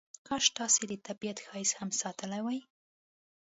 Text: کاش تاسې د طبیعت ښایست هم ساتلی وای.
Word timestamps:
کاش 0.27 0.45
تاسې 0.57 0.81
د 0.87 0.93
طبیعت 1.07 1.37
ښایست 1.45 1.75
هم 1.79 1.89
ساتلی 2.01 2.41
وای. 2.43 2.59